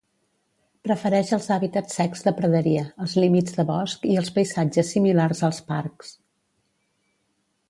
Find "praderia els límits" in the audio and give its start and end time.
2.39-3.59